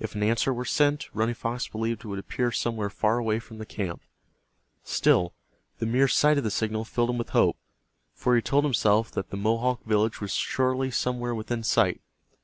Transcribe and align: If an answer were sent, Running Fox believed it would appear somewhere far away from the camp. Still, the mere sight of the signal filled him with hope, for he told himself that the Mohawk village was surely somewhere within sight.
If 0.00 0.16
an 0.16 0.24
answer 0.24 0.52
were 0.52 0.64
sent, 0.64 1.06
Running 1.14 1.36
Fox 1.36 1.68
believed 1.68 2.04
it 2.04 2.08
would 2.08 2.18
appear 2.18 2.50
somewhere 2.50 2.90
far 2.90 3.18
away 3.18 3.38
from 3.38 3.58
the 3.58 3.64
camp. 3.64 4.02
Still, 4.82 5.34
the 5.78 5.86
mere 5.86 6.08
sight 6.08 6.36
of 6.36 6.42
the 6.42 6.50
signal 6.50 6.84
filled 6.84 7.10
him 7.10 7.16
with 7.18 7.28
hope, 7.28 7.56
for 8.12 8.34
he 8.34 8.42
told 8.42 8.64
himself 8.64 9.12
that 9.12 9.30
the 9.30 9.36
Mohawk 9.36 9.84
village 9.84 10.20
was 10.20 10.32
surely 10.32 10.90
somewhere 10.90 11.32
within 11.32 11.62
sight. 11.62 12.00